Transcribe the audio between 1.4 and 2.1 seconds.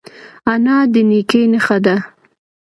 نښه ده